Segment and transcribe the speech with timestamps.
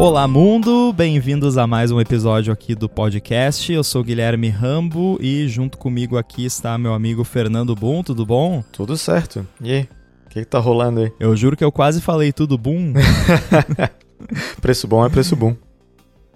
[0.00, 0.94] Olá, mundo!
[0.94, 3.70] Bem-vindos a mais um episódio aqui do podcast.
[3.70, 8.02] Eu sou Guilherme Rambo e junto comigo aqui está meu amigo Fernando Boom.
[8.02, 8.64] Tudo bom?
[8.72, 9.46] Tudo certo.
[9.60, 9.88] E aí?
[10.24, 11.12] O que, que tá rolando aí?
[11.20, 12.94] Eu juro que eu quase falei tudo bom.
[14.62, 15.54] preço bom é preço bom.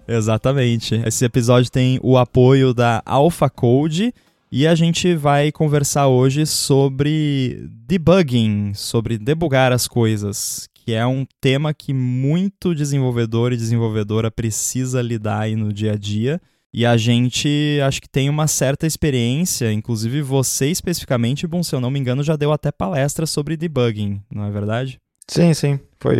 [0.07, 0.97] Exatamente.
[0.97, 4.13] Esse episódio tem o apoio da Alpha Code
[4.53, 11.27] e a gente vai conversar hoje sobre debugging, sobre debugar as coisas, que é um
[11.41, 16.39] tema que muito desenvolvedor e desenvolvedora precisa lidar aí no dia a dia.
[16.75, 21.81] E a gente acho que tem uma certa experiência, inclusive você especificamente, bom, se eu
[21.81, 25.01] não me engano, já deu até palestra sobre debugging, não é verdade?
[25.27, 25.81] Sim, sim.
[25.99, 26.17] Foi,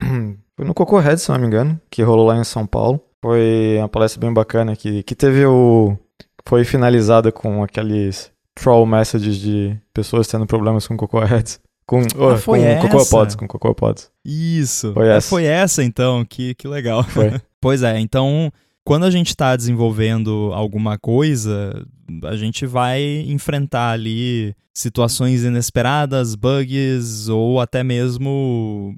[0.56, 3.04] foi no Cocorhead, se não me engano, que rolou lá em São Paulo.
[3.20, 5.98] Foi uma palestra bem bacana que, que teve o.
[6.46, 11.60] Foi finalizada com aqueles troll messages de pessoas tendo problemas com Cocorheads.
[11.88, 14.10] Com, oh, ah, foi com Cocoa Pods, com Cocoa Pods.
[14.22, 14.92] Isso.
[14.92, 15.26] Foi essa.
[15.26, 17.02] É, foi essa então, que, que legal.
[17.02, 17.40] Foi.
[17.58, 18.52] pois é, então
[18.88, 21.86] quando a gente está desenvolvendo alguma coisa,
[22.24, 28.94] a gente vai enfrentar ali situações inesperadas, bugs ou até mesmo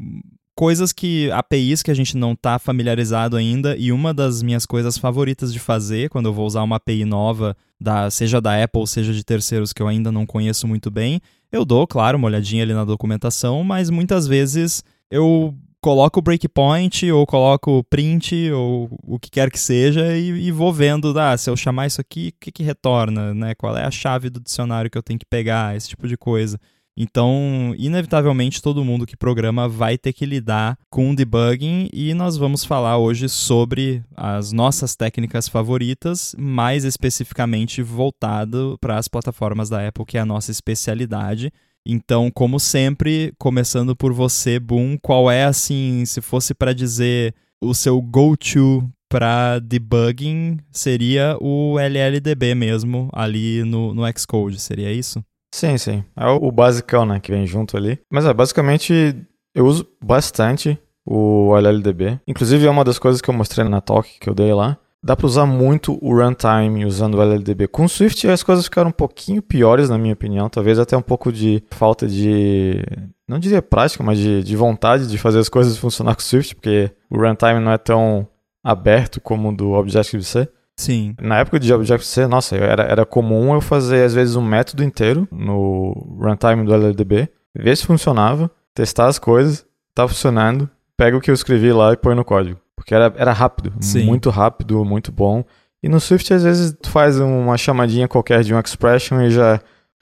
[0.61, 4.99] coisas que APIs que a gente não está familiarizado ainda e uma das minhas coisas
[4.99, 9.15] favoritas de fazer quando eu vou usar uma API nova, da, seja da Apple, seja
[9.15, 11.19] de terceiros que eu ainda não conheço muito bem,
[11.51, 17.11] eu dou, claro, uma olhadinha ali na documentação, mas muitas vezes eu coloco o breakpoint
[17.11, 21.49] ou coloco print ou o que quer que seja e, e vou vendo, ah, se
[21.49, 23.55] eu chamar isso aqui, o que, que retorna, né?
[23.55, 26.61] Qual é a chave do dicionário que eu tenho que pegar, esse tipo de coisa.
[26.97, 32.65] Então, inevitavelmente, todo mundo que programa vai ter que lidar com debugging e nós vamos
[32.65, 40.05] falar hoje sobre as nossas técnicas favoritas, mais especificamente voltado para as plataformas da Apple,
[40.05, 41.53] que é a nossa especialidade.
[41.87, 47.73] Então, como sempre, começando por você, Boom, qual é assim, se fosse para dizer o
[47.75, 55.25] seu go-to para debugging, seria o LLDB mesmo ali no, no Xcode, seria isso?
[55.53, 56.05] Sim, sim.
[56.17, 57.99] É o basicão, né, que vem junto ali.
[58.11, 59.17] Mas é, basicamente,
[59.55, 62.21] eu uso bastante o LLDB.
[62.27, 64.79] Inclusive, é uma das coisas que eu mostrei na talk que eu dei lá.
[65.03, 67.67] Dá para usar muito o runtime usando o LLDB.
[67.69, 70.49] Com Swift as coisas ficaram um pouquinho piores, na minha opinião.
[70.51, 72.85] Talvez até um pouco de falta de.
[73.27, 76.91] Não diria prática, mas de, de vontade de fazer as coisas funcionar com Swift, porque
[77.11, 78.29] o runtime não é tão
[78.63, 80.49] aberto como o do Objective-C.
[80.81, 81.15] Sim.
[81.21, 85.29] Na época de Objective-C, nossa, era, era comum eu fazer às vezes um método inteiro
[85.31, 91.31] no runtime do LLDB, ver se funcionava, testar as coisas, tá funcionando, pega o que
[91.31, 92.59] eu escrevi lá e põe no código.
[92.75, 94.05] Porque era, era rápido, Sim.
[94.05, 95.45] muito rápido, muito bom.
[95.83, 99.61] E no Swift, às vezes, tu faz uma chamadinha qualquer de uma expression e já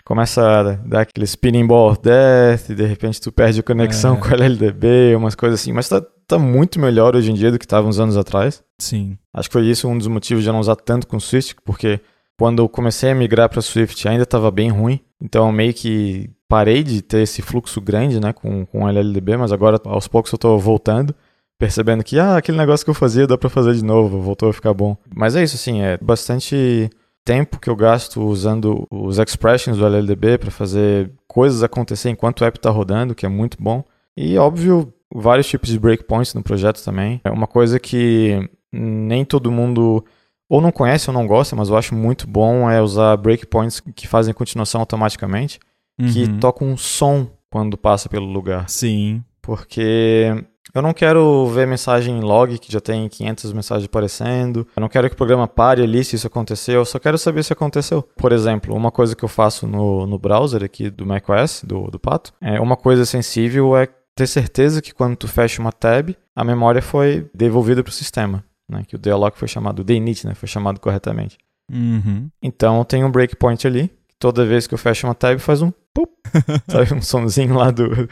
[0.09, 4.15] começa a dar aquele spinning ball of death, e de repente tu perde a conexão
[4.15, 4.17] é.
[4.17, 5.71] com o LLDB, umas coisas assim.
[5.71, 8.65] Mas tá, tá muito melhor hoje em dia do que estava uns anos atrás.
[8.79, 9.19] Sim.
[9.35, 12.01] Acho que foi isso um dos motivos de eu não usar tanto com Swift, porque
[12.39, 14.99] quando eu comecei a migrar para Swift ainda estava bem ruim.
[15.21, 19.53] Então meio que parei de ter esse fluxo grande né, com, com o LLDB, mas
[19.53, 21.15] agora aos poucos eu estou voltando
[21.59, 24.53] percebendo que ah, aquele negócio que eu fazia dá para fazer de novo, voltou a
[24.53, 24.97] ficar bom.
[25.15, 26.89] Mas é isso assim, é bastante
[27.29, 32.45] tempo que eu gasto usando os expressions do LLDB para fazer coisas acontecer enquanto o
[32.47, 33.85] app está rodando, que é muito bom.
[34.17, 37.21] E óbvio, vários tipos de breakpoints no projeto também.
[37.23, 40.03] É uma coisa que nem todo mundo
[40.49, 44.09] ou não conhece ou não gosta, mas eu acho muito bom é usar breakpoints que
[44.09, 45.61] fazem continuação automaticamente,
[46.01, 46.11] uhum.
[46.11, 48.71] que tocam um som quando passa pelo lugar.
[48.71, 49.23] Sim.
[49.43, 50.33] Porque
[50.79, 54.67] eu não quero ver mensagem log que já tem 500 mensagens aparecendo.
[54.77, 56.77] Eu não quero que o programa pare ali se isso aconteceu.
[56.77, 58.03] Eu só quero saber se aconteceu.
[58.17, 61.99] Por exemplo, uma coisa que eu faço no, no browser aqui do macOS, do, do
[61.99, 66.45] Pato, é uma coisa sensível é ter certeza que quando tu fecha uma tab, a
[66.45, 68.45] memória foi devolvida para o sistema.
[68.69, 68.83] Né?
[68.87, 70.35] Que o dealloc foi chamado, o init, né?
[70.35, 71.39] Foi chamado corretamente.
[71.73, 72.29] Uhum.
[72.43, 73.91] Então tem um breakpoint ali.
[74.19, 76.13] Toda vez que eu fecho uma tab, faz um pop,
[76.69, 76.95] sabe?
[76.95, 78.09] Um somzinho lá do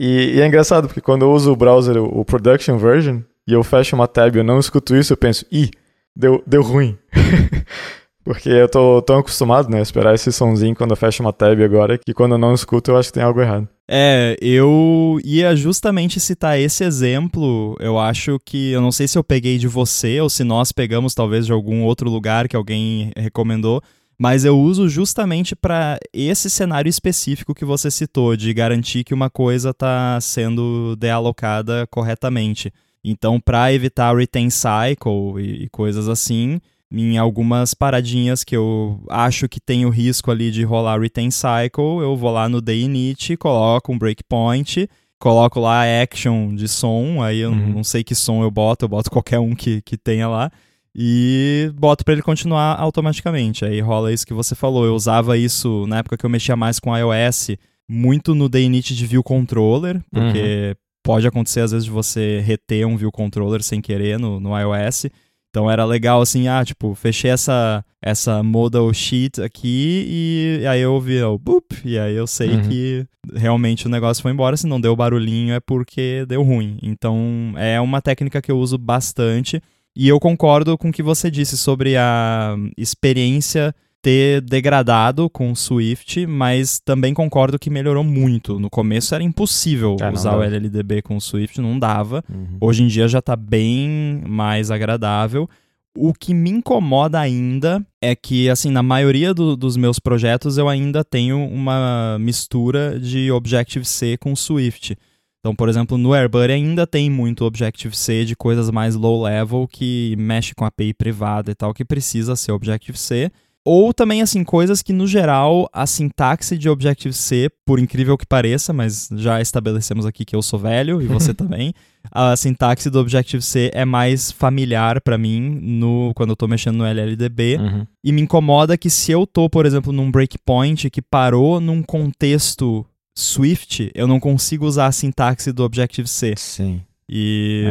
[0.00, 3.52] e, e, é engraçado, porque quando eu uso o browser, o, o production version, e
[3.52, 5.70] eu fecho uma tab e eu não escuto isso, eu penso, ih,
[6.16, 6.96] deu, deu ruim.
[8.24, 11.60] porque eu tô tão acostumado, né, a esperar esse sonzinho quando eu fecho uma tab
[11.60, 13.68] agora, que quando eu não escuto eu acho que tem algo errado.
[13.92, 17.76] É, eu ia justamente citar esse exemplo.
[17.80, 21.12] Eu acho que, eu não sei se eu peguei de você ou se nós pegamos
[21.12, 23.82] talvez de algum outro lugar que alguém recomendou,
[24.20, 29.30] mas eu uso justamente para esse cenário específico que você citou, de garantir que uma
[29.30, 32.70] coisa está sendo dealocada corretamente.
[33.02, 36.60] Então, para evitar retain cycle e, e coisas assim,
[36.92, 42.02] em algumas paradinhas que eu acho que tem o risco ali de rolar retain cycle,
[42.02, 44.86] eu vou lá no day init, coloco um breakpoint
[45.18, 47.74] coloco lá action de som, aí eu Uhum.
[47.74, 50.50] não sei que som eu boto, eu boto qualquer um que, que tenha lá.
[50.96, 53.64] E boto pra ele continuar automaticamente.
[53.64, 54.84] Aí rola isso que você falou.
[54.84, 57.50] Eu usava isso na época que eu mexia mais com iOS,
[57.88, 62.96] muito no DNIT de View Controller, porque pode acontecer às vezes de você reter um
[62.96, 65.06] View Controller sem querer no, no iOS.
[65.50, 70.94] Então era legal assim, ah, tipo, fechei essa, essa modal sheet aqui e aí eu
[70.94, 72.62] ouvi o boop, e aí eu sei Uhum.
[72.68, 73.04] que
[73.34, 74.56] realmente o negócio foi embora.
[74.56, 76.78] Se não deu barulhinho é porque deu ruim.
[76.82, 79.60] Então é uma técnica que eu uso bastante.
[80.02, 85.56] E eu concordo com o que você disse sobre a experiência ter degradado com o
[85.56, 88.58] Swift, mas também concordo que melhorou muito.
[88.58, 90.42] No começo era impossível É, usar o.
[90.42, 92.24] LLDB com o Swift, não dava.
[92.30, 92.56] Uhum.
[92.62, 95.46] Hoje em dia já tá bem mais agradável.
[95.94, 100.66] O que me incomoda ainda é que, assim, na maioria do- dos meus projetos eu
[100.68, 104.96] ainda tenho uma mistura de Objective-C com Swift.
[105.40, 110.54] Então, por exemplo, no AirBuddy ainda tem muito Objective-C de coisas mais low-level que mexe
[110.54, 113.32] com API privada e tal, que precisa ser Objective-C.
[113.64, 118.72] Ou também, assim, coisas que, no geral, a sintaxe de Objective-C, por incrível que pareça,
[118.72, 121.74] mas já estabelecemos aqui que eu sou velho e você também,
[122.10, 126.86] a sintaxe do Objective-C é mais familiar pra mim no, quando eu tô mexendo no
[126.86, 127.56] LLDB.
[127.56, 127.86] Uhum.
[128.02, 132.86] E me incomoda que se eu tô, por exemplo, num breakpoint que parou num contexto
[133.14, 136.34] Swift, eu não consigo usar a sintaxe do Objective-C.
[136.36, 136.80] Sim.
[137.08, 137.64] E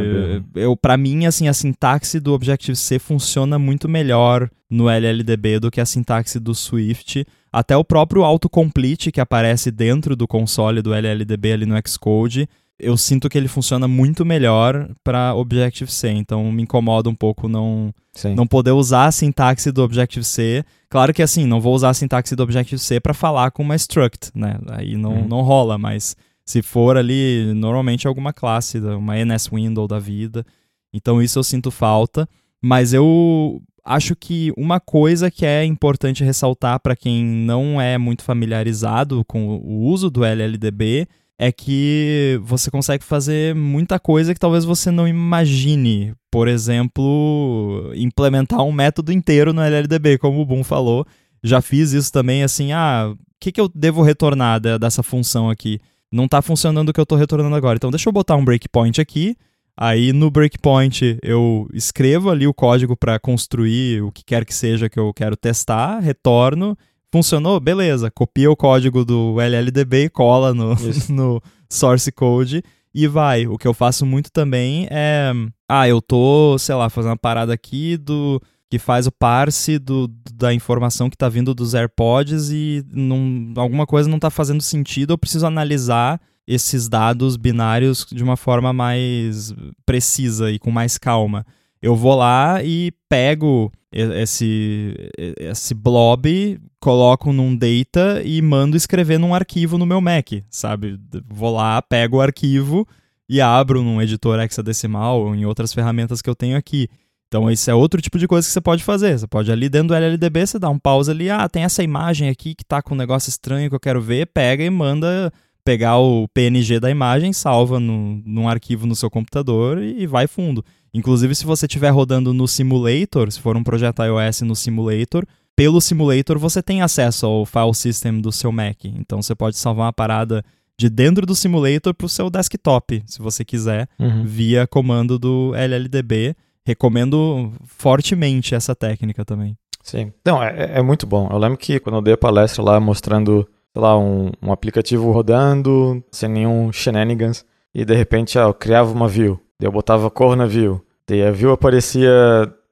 [0.56, 5.72] É eu, para mim, assim, a sintaxe do Objective-C funciona muito melhor no LLDB do
[5.72, 7.26] que a sintaxe do Swift.
[7.52, 12.48] Até o próprio autocomplete que aparece dentro do console do LLDB ali no Xcode,
[12.80, 16.10] eu sinto que ele funciona muito melhor para Objective-C.
[16.10, 18.36] Então me incomoda um pouco não Sim.
[18.36, 20.64] não poder usar a sintaxe do Objective-C.
[20.90, 24.32] Claro que assim, não vou usar a sintaxe do Objective-C para falar com uma struct,
[24.34, 24.58] né?
[24.70, 25.28] Aí não, Uhum.
[25.28, 26.16] não rola, mas
[26.46, 30.46] se for ali, normalmente é alguma classe, uma NS Window da vida.
[30.94, 32.28] Então isso eu sinto falta,
[32.62, 38.24] mas eu acho que uma coisa que é importante ressaltar para quem não é muito
[38.24, 41.08] familiarizado com o uso do LLDB
[41.42, 46.14] é que você consegue fazer muita coisa que talvez você não imagine.
[46.30, 51.08] Por exemplo, implementar um método inteiro no LLDB, como o Boom falou.
[51.42, 55.80] Já fiz isso também, assim, ah, o que, que eu devo retornar dessa função aqui?
[56.12, 57.78] Não tá funcionando o que eu tô retornando agora.
[57.78, 59.38] Então deixa eu botar um breakpoint aqui.
[59.78, 64.90] Aí no breakpoint eu escrevo ali o código para construir o que quer que seja
[64.90, 66.78] que eu quero testar, retorno,
[67.12, 70.76] funcionou, beleza, copia o código do LLDB e cola no,
[71.10, 72.64] no source code
[72.94, 73.48] e vai.
[73.48, 75.32] O que eu faço muito também é,
[75.68, 80.08] ah, eu tô, sei lá, fazendo uma parada aqui do que faz o parse do,
[80.32, 85.14] da informação que tá vindo dos AirPods e não, alguma coisa não tá fazendo sentido,
[85.14, 89.54] eu preciso analisar esses dados binários de uma forma mais
[89.86, 91.46] precisa e com mais calma.
[91.82, 99.34] Eu vou lá e pego esse, esse blob, coloco num data e mando escrever num
[99.34, 101.00] arquivo no meu Mac, sabe?
[101.28, 102.88] Vou lá, pego o arquivo
[103.28, 106.88] e abro num editor hexadecimal ou em outras ferramentas que eu tenho aqui.
[107.28, 109.18] Então, esse é outro tipo de coisa que você pode fazer.
[109.18, 112.28] Você pode ali dentro do LLDB, você dá um pause ali, ah, tem essa imagem
[112.28, 115.32] aqui que tá com um negócio estranho que eu quero ver, pega e manda
[115.70, 120.26] pegar o PNG da imagem, salva no, num arquivo no seu computador e, e vai
[120.26, 120.66] fundo.
[120.92, 125.80] Inclusive, se você estiver rodando no simulator, se for um projeto iOS no simulator, pelo
[125.80, 128.84] simulator você tem acesso ao file system do seu Mac.
[128.86, 130.44] Então você pode salvar uma parada
[130.76, 134.24] de dentro do simulator para o seu desktop, se você quiser, Uhum.
[134.26, 136.36] via comando do LLDB.
[136.66, 139.56] Recomendo fortemente essa técnica também.
[139.84, 140.12] Sim.
[140.26, 141.28] Não, é, é muito bom.
[141.32, 143.48] Eu lembro que quando eu dei a palestra lá mostrando,
[143.80, 148.92] sei lá, um, um aplicativo rodando, sem nenhum shenanigans, e de repente, ah, eu criava
[148.92, 152.12] uma view, daí eu botava cor na view, daí a view aparecia,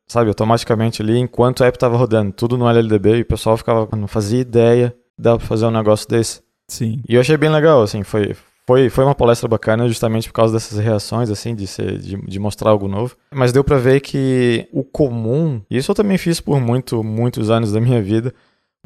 [0.06, 3.88] sabe, automaticamente ali enquanto o app estava rodando, tudo no LLDB, e o pessoal ficava,
[3.96, 6.42] não fazia ideia, dá pra fazer um negócio desse.
[6.68, 7.02] Sim.
[7.08, 8.36] E eu achei bem legal, assim, foi,
[8.66, 12.40] foi, foi uma palestra bacana justamente por causa dessas reações, assim, de, ser, de, de
[12.40, 13.16] mostrar algo novo.
[13.32, 17.50] Mas deu pra ver que o comum, e isso eu também fiz por muito, muitos
[17.50, 18.34] anos da minha vida,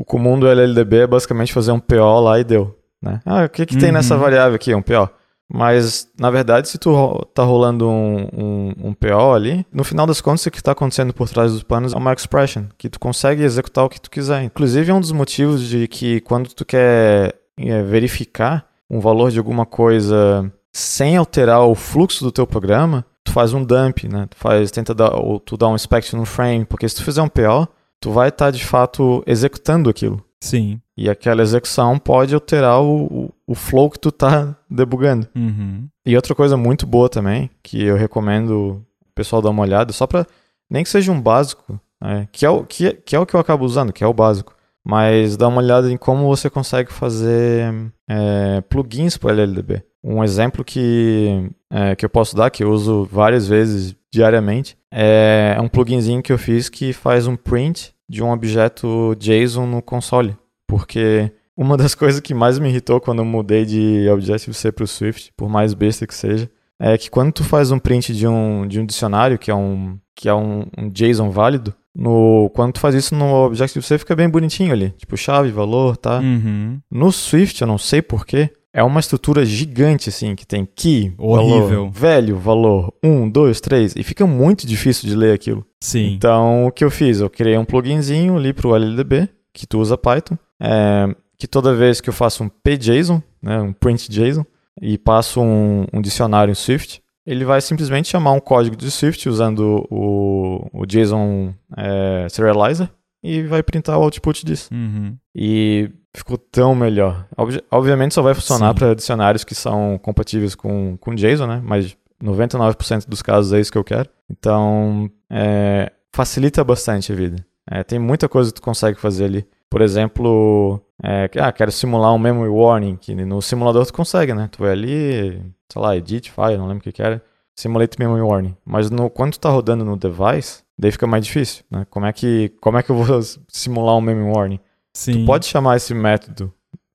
[0.02, 3.20] o comum do LLDB é basicamente fazer um PO lá e deu, né?
[3.26, 3.94] Ah, o que que tem Uhum.
[3.96, 4.74] nessa variável aqui?
[4.74, 5.10] Um PO.
[5.54, 10.22] Mas, na verdade, se tu tá rolando um, um, um PO ali, no final das
[10.22, 13.44] contas, o que tá acontecendo por trás dos panos é uma expression, que tu consegue
[13.44, 14.44] executar o que tu quiser.
[14.44, 19.40] Inclusive, é um dos motivos de que quando tu quer é, verificar um valor de
[19.40, 24.28] alguma coisa sem alterar o fluxo do teu programa, tu faz um dump, né?
[24.30, 27.22] Tu faz, tenta dar, ou tu dá um inspection no frame, porque se tu fizer
[27.22, 27.68] um PO,
[28.02, 30.22] tu vai estar de fato executando aquilo.
[30.42, 30.82] Sim.
[30.98, 35.28] E aquela execução pode alterar o, o- o flow que tu tá debugando.
[35.36, 35.88] Uhum.
[36.06, 40.08] E outra coisa muito boa também, que eu recomendo o pessoal dar uma olhada, só
[40.08, 40.26] para
[40.70, 43.40] nem que seja um básico, né, que, é o, que, que é o que eu
[43.40, 47.72] acabo usando, que é o básico, mas dá uma olhada em como você consegue fazer
[48.10, 49.84] é, plugins para LLDB.
[50.04, 55.58] Um exemplo que, é, que eu posso dar, que eu uso várias vezes diariamente, é
[55.62, 60.36] um pluginzinho que eu fiz que faz um print de um objeto JSON no console.
[60.68, 64.88] Porque uma das coisas que mais me irritou quando eu mudei de Objective-C para o
[64.88, 68.68] Swift, por mais besta que seja, é que quando tu faz um print de um,
[68.68, 72.80] de um dicionário, que é um, que é um, um JSON válido, no, quando tu
[72.80, 74.92] faz isso no Objective-C fica bem bonitinho ali.
[74.98, 76.20] Tipo, chave, valor, tá?
[76.20, 76.80] Uhum.
[76.90, 81.68] No Swift, eu não sei porquê, é uma estrutura gigante, assim, que tem key, Horrível.
[81.68, 85.66] valor, velho, valor, 1, 2, 3, e fica muito difícil de ler aquilo.
[85.82, 86.14] Sim.
[86.14, 87.20] Então, o que eu fiz?
[87.20, 92.00] Eu criei um pluginzinho ali pro LLDB, que tu usa Python, é, que toda vez
[92.00, 94.46] que eu faço um pJSON, né, um print JSON,
[94.82, 99.28] e passo um, um dicionário em Swift, ele vai simplesmente chamar um código de Swift
[99.28, 102.90] usando o, o JSON é, Serializer
[103.24, 104.70] e vai printar o output disso.
[104.74, 105.16] Uhum.
[105.36, 107.26] E ficou tão melhor.
[107.38, 111.62] Obvi- obviamente só vai funcionar para dicionários que são compatíveis com, com JSON, né?
[111.64, 114.10] Mas 99% dos casos é isso que eu quero.
[114.30, 117.46] Então, é, facilita bastante a vida.
[117.70, 119.48] É, tem muita coisa que tu consegue fazer ali.
[119.70, 124.50] Por exemplo, é, ah, quero simular um memory warning, que no simulador tu consegue, né?
[124.52, 125.42] Tu vai ali,
[125.72, 127.24] sei lá, edit file, não lembro o que que era,
[127.56, 128.56] simulate memory warning.
[128.66, 131.86] Mas no, quando tu tá rodando no device, daí fica mais difícil, né?
[131.90, 134.60] Como é que, como é que eu vou simular um memory warning?
[134.94, 135.14] Sim.
[135.14, 136.54] Tu pode chamar esse método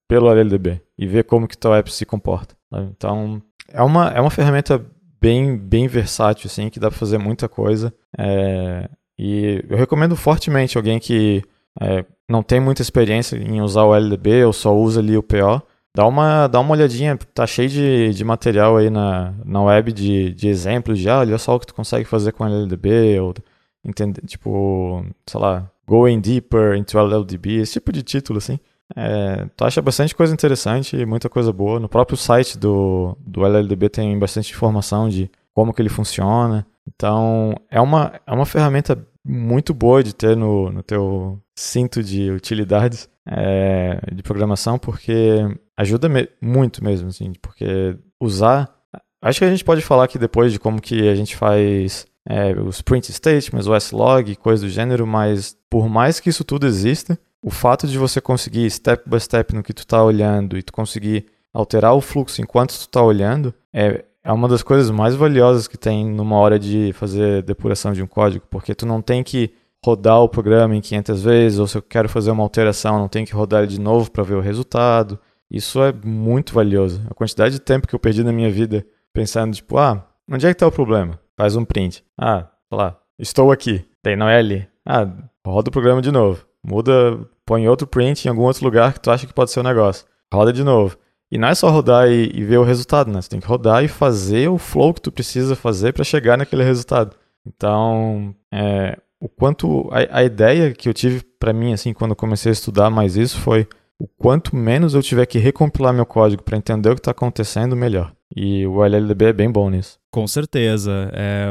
[0.08, 2.54] pelo LLDB e ver como que teu app se comporta.
[2.70, 2.88] sabe?
[2.96, 4.84] Então, é uma, é uma ferramenta
[5.20, 7.92] bem, bem versátil, assim, que dá para fazer muita coisa.
[8.16, 8.88] É,
[9.18, 11.42] e eu recomendo fortemente alguém que
[11.80, 15.62] é, não tem muita experiência em usar o LLDB ou só usa ali o PO.
[15.94, 20.34] Dá uma, dá uma olhadinha, tá cheio de, de material aí na, na web de,
[20.34, 23.34] de exemplos de, ah, olha só o que tu consegue fazer com LLDB, ou
[23.82, 28.58] entender, tipo, sei lá, Going Deeper into LLDB, esse tipo de título, assim.
[28.94, 31.80] É, tu acha bastante coisa interessante, muita coisa boa.
[31.80, 36.66] No próprio site do, do LLDB tem bastante informação de como que ele funciona.
[36.86, 42.30] Então, é uma, é uma ferramenta muito boa de ter no, no teu cinto de
[42.30, 45.40] utilidades é, de programação, porque
[45.76, 48.72] ajuda me- muito mesmo, assim, porque usar...
[49.20, 52.52] Acho que a gente pode falar aqui depois de como que a gente faz é,
[52.52, 57.18] os print statements, o S-log, coisa do gênero, mas por mais que isso tudo exista,
[57.40, 60.73] o fato de você conseguir step by step no que tu tá olhando e tu
[60.73, 65.68] conseguir alterar o fluxo enquanto tu tá olhando é, é uma das coisas mais valiosas
[65.68, 69.52] que tem numa hora de fazer depuração de um código, porque tu não tem que
[69.85, 73.25] rodar o programa em 500 vezes, ou se eu quero fazer uma alteração, não tem
[73.25, 75.16] que rodar ele de novo para ver o resultado.
[75.49, 77.00] Isso é muito valioso.
[77.09, 80.52] A quantidade de tempo que eu perdi na minha vida pensando, tipo, ah, onde é
[80.52, 81.21] que tá o problema?
[81.36, 82.04] Faz um print.
[82.18, 83.84] Ah, sei lá, estou aqui.
[84.02, 84.68] Daí não é ali.
[84.84, 85.06] Ah,
[85.46, 86.46] roda o programa de novo.
[86.64, 89.64] Muda, põe outro print em algum outro lugar que tu acha que pode ser o
[89.64, 90.06] negócio.
[90.32, 90.96] Roda de novo.
[91.30, 93.20] E não é só rodar e, e ver o resultado, né?
[93.20, 96.62] Você tem que rodar e fazer o flow que tu precisa fazer para chegar naquele
[96.62, 97.16] resultado.
[97.44, 102.16] Então, é, o quanto a, a ideia que eu tive para mim assim quando eu
[102.16, 106.42] comecei a estudar mais isso foi o quanto menos eu tiver que recompilar meu código
[106.42, 108.12] para entender o que está acontecendo, melhor.
[108.35, 109.99] E o LLDB é bem bom nisso.
[110.11, 111.11] Com certeza.
[111.12, 111.47] É,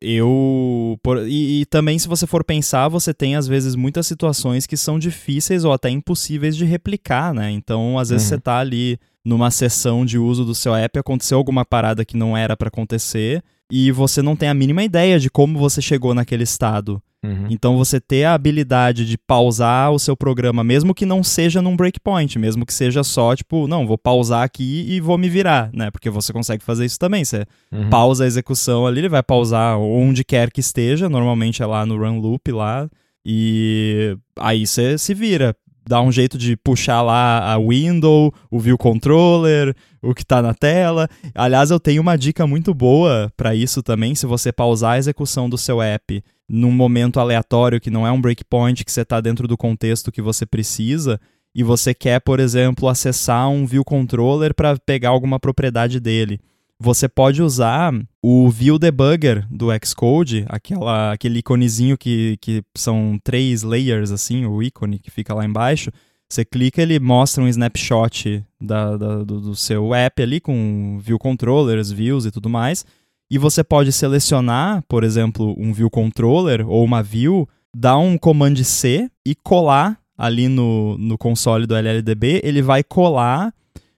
[0.00, 0.98] eu.
[1.02, 4.76] por- e, e também, se você for pensar, você tem às vezes muitas situações que
[4.76, 7.50] são difíceis ou até impossíveis de replicar, né?
[7.50, 8.36] Então, às vezes Uhum.
[8.36, 12.36] você tá ali numa sessão de uso do seu app, aconteceu alguma parada que não
[12.36, 16.42] era pra acontecer e você não tem a mínima ideia de como você chegou naquele
[16.44, 17.00] estado.
[17.24, 17.46] Uhum.
[17.50, 21.76] Então você ter a habilidade de pausar o seu programa, mesmo que não seja num
[21.76, 25.90] breakpoint, mesmo que seja só tipo, não, vou pausar aqui e vou me virar, né?
[25.90, 27.24] Porque você consegue fazer isso também.
[27.24, 27.88] Você Uhum.
[27.88, 31.96] pausa a execução ali, ele vai pausar onde quer que esteja, normalmente é lá no
[31.96, 32.88] run loop lá,
[33.24, 35.54] e aí você se vira.
[35.88, 40.54] Dá um jeito de puxar lá a window, o view controller, o que tá na
[40.54, 41.08] tela.
[41.34, 45.50] Aliás, eu tenho uma dica muito boa para isso também, se você pausar a execução
[45.50, 46.22] do seu app
[46.54, 50.20] num momento aleatório que não é um breakpoint, que você está dentro do contexto que
[50.20, 51.18] você precisa,
[51.54, 56.38] e você quer, por exemplo, acessar um view controller para pegar alguma propriedade dele.
[56.78, 63.62] Você pode usar o View Debugger do Xcode, aquela, aquele iconezinho que, que são três
[63.62, 65.90] layers, assim, o ícone que fica lá embaixo.
[66.28, 71.18] Você clica, ele mostra um snapshot da, da- do, do seu app ali, com view
[71.18, 72.84] controllers, views e tudo mais.
[73.32, 78.56] E você pode selecionar, por exemplo, um view controller ou uma view, dar um command
[78.56, 82.42] C e colar ali no, no console do LLDB.
[82.44, 83.50] Ele vai colar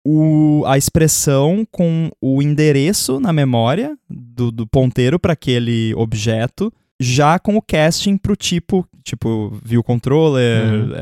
[0.04, 6.70] o, a expressão com o endereço na memória do, do ponteiro para aquele objeto,
[7.00, 10.92] já com o casting para o tipo, tipo View Controller, uhum.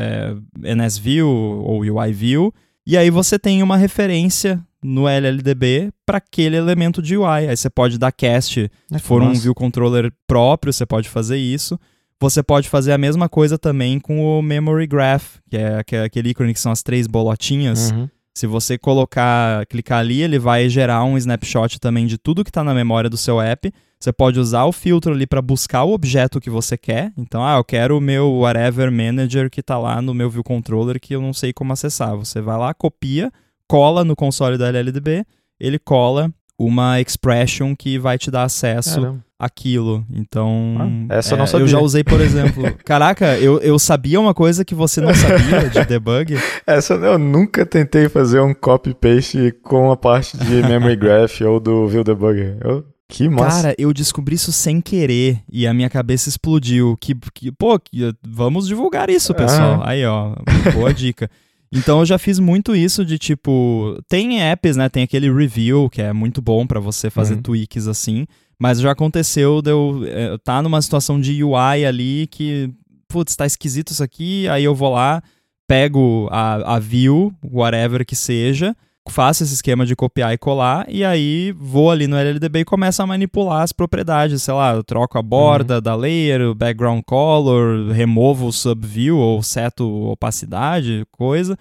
[0.63, 2.55] é, NSView ou UIView,
[2.87, 7.49] e aí você tem uma referência no LLDB para aquele elemento de UI.
[7.49, 11.37] Aí você pode dar cast, é se for um view controller próprio, você pode fazer
[11.37, 11.79] isso.
[12.19, 16.05] Você pode fazer a mesma coisa também com o memory graph, que é, que é
[16.05, 17.91] aquele ícone que são as três bolotinhas.
[17.91, 18.09] Uhum.
[18.35, 22.63] Se você colocar, clicar ali, ele vai gerar um snapshot também de tudo que está
[22.63, 23.73] na memória do seu app.
[24.01, 27.13] Você pode usar o filtro ali para buscar o objeto que você quer.
[27.19, 30.99] Então, ah, eu quero o meu whatever manager que está lá no meu view controller
[30.99, 32.17] que eu não sei como acessar.
[32.17, 33.31] Você vai lá, copia,
[33.69, 35.27] cola no console da LLDB,
[35.61, 39.25] ele cola uma expression que vai te dar acesso Caramba.
[39.39, 40.03] àquilo.
[40.11, 40.77] Então,
[41.11, 41.65] ah, essa é, eu não sabia.
[41.65, 42.75] Eu já usei, por exemplo.
[42.85, 46.39] Caraca, eu, eu sabia uma coisa que você não sabia de debug.
[46.67, 51.61] Essa eu nunca tentei fazer um copy paste com a parte de memory graph ou
[51.61, 52.59] do view debugger.
[52.63, 53.63] Eu que massa.
[53.63, 56.97] Cara, eu descobri isso sem querer e a minha cabeça explodiu.
[57.01, 59.83] Que, que pô, que, vamos divulgar isso, pessoal.
[59.83, 59.91] Ah.
[59.91, 60.35] Aí, ó,
[60.73, 61.31] boa dica.
[61.73, 64.89] Então eu já fiz muito isso de tipo, tem apps, né?
[64.89, 67.43] Tem aquele review que é muito bom para você fazer uhum.
[67.43, 68.27] tweaks assim,
[68.59, 72.71] mas já aconteceu de eu é, tá numa situação de UI ali que,
[73.07, 75.23] putz, tá esquisito isso aqui, aí eu vou lá,
[75.69, 78.77] pego a, a view, whatever que seja,
[79.09, 83.03] faço esse esquema de copiar e colar, e aí vou ali no LLDB e começo
[83.03, 85.81] a manipular as propriedades, sei lá, eu troco a borda uhum.
[85.81, 91.57] da layer, o background color, removo o subview ou seto opacidade, coisa.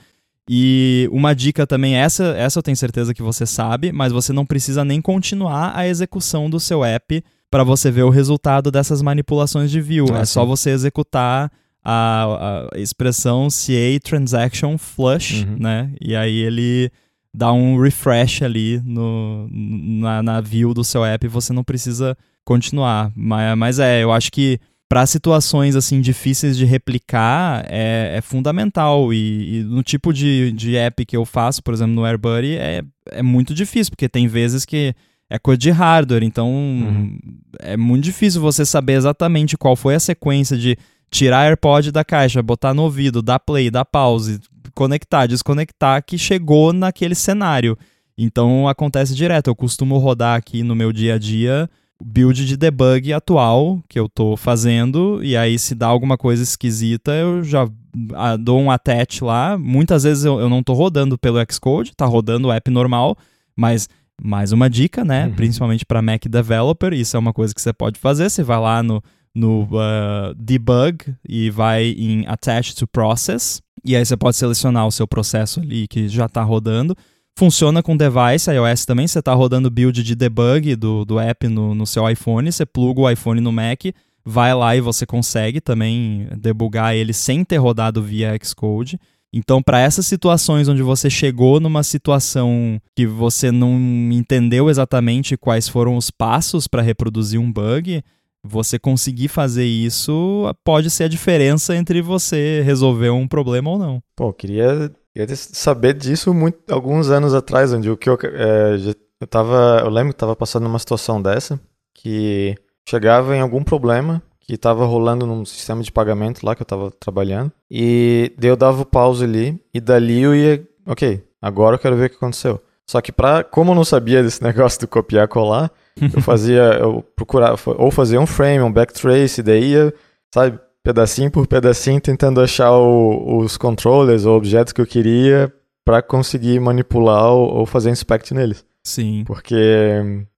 [0.51, 4.45] E uma dica também, essa, essa eu tenho certeza que você sabe, mas você não
[4.45, 9.69] precisa nem continuar a execução do seu app para você ver o resultado dessas manipulações
[9.69, 10.07] de view.
[10.11, 10.33] Ah, é sim.
[10.33, 11.51] só você executar
[11.83, 15.57] a, a expressão CA transaction flush, uhum.
[15.59, 15.91] né?
[16.01, 16.91] E aí ele
[17.33, 22.17] dá um refresh ali no, na, na view do seu app e você não precisa
[22.43, 23.11] continuar.
[23.15, 29.13] Mas, mas é, eu acho que para situações assim difíceis de replicar é, é fundamental
[29.13, 32.81] e, e, no tipo de, de app que eu faço, por exemplo no AirBuddy, é,
[33.11, 34.95] é muito difícil, porque tem vezes que
[35.29, 37.19] é coisa de hardware, então uhum.
[37.59, 40.75] é muito difícil você saber exatamente qual foi a sequência de
[41.11, 46.73] tirar AirPod da caixa, botar no ouvido, dar play, dar pause, conectar, desconectar, que chegou
[46.73, 47.77] naquele cenário.
[48.17, 49.47] Então acontece direto.
[49.47, 51.69] Eu costumo rodar aqui no meu dia a dia
[52.01, 57.11] build de debug atual que eu tô fazendo, e aí se dá alguma coisa esquisita,
[57.11, 57.67] eu já
[58.15, 59.57] ah, dou um attach lá.
[59.57, 63.17] Muitas vezes eu, eu não tô rodando pelo Xcode, tá rodando o app normal,
[63.55, 63.89] mas
[64.21, 65.27] mais uma dica, né?
[65.27, 65.33] Uhum.
[65.33, 68.29] Principalmente para Mac Developer, isso é uma coisa que você pode fazer.
[68.29, 69.03] Você vai lá no,
[69.39, 74.91] no uh, debug e vai em attach to process e aí você pode selecionar o
[74.91, 76.95] seu processo ali que já está rodando.
[77.37, 79.07] Funciona com device, iOS também.
[79.07, 83.01] Você está rodando build de debug do, do app no, no seu iPhone, você pluga
[83.01, 83.85] o iPhone no Mac,
[84.25, 88.99] vai lá e você consegue também debugar ele sem ter rodado via Xcode.
[89.31, 93.77] Então, para essas situações onde você chegou numa situação que você não
[94.11, 98.03] entendeu exatamente quais foram os passos para reproduzir um bug,
[98.43, 104.03] você conseguir fazer isso pode ser a diferença entre você resolver um problema ou não.
[104.15, 108.77] Pô, queria, queria saber disso muito, alguns anos atrás, onde o que eu, é,
[109.19, 111.59] eu tava, eu lembro que estava passando numa situação dessa,
[111.93, 112.55] que
[112.87, 116.89] chegava em algum problema que estava rolando num sistema de pagamento lá que eu estava
[116.89, 121.95] trabalhando, e eu dava o pause ali, e dali eu ia, ok, agora eu quero
[121.95, 122.59] ver o que aconteceu.
[122.89, 125.71] Só que pra, como eu não sabia desse negócio do copiar colar,
[126.13, 129.93] eu fazia, eu procurava, ou fazia um frame, um backtrace, daí ia,
[130.33, 135.53] sabe, pedacinho por pedacinho, tentando achar o, os controllers ou objetos que eu queria
[135.85, 138.65] para conseguir manipular ou, ou, fazer inspect neles.
[138.83, 139.23] Sim.
[139.25, 139.55] Porque